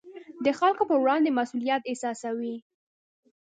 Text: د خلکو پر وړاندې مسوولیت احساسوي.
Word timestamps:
د 0.45 0.47
خلکو 0.59 0.83
پر 0.89 0.97
وړاندې 1.01 1.35
مسوولیت 1.37 1.81
احساسوي. 1.87 2.55